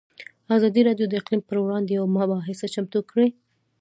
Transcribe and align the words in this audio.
ازادي 0.55 0.81
راډیو 0.87 1.05
د 1.09 1.13
اقلیم 1.21 1.41
پر 1.47 1.57
وړاندې 1.63 1.91
یوه 1.97 2.07
مباحثه 2.17 2.67
چمتو 2.73 2.99
کړې. 3.09 3.27